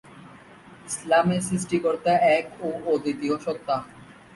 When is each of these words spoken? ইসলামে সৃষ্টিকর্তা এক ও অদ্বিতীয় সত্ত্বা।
ইসলামে 0.89 1.37
সৃষ্টিকর্তা 1.47 2.13
এক 2.37 2.45
ও 2.61 2.69
অদ্বিতীয় 2.93 3.35
সত্ত্বা। 3.45 3.75